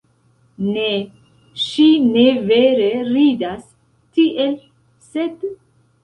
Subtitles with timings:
[0.67, 0.85] Ne,
[1.63, 3.67] ŝi ne vere ridas
[4.17, 4.55] tiel,
[5.11, 5.45] sed...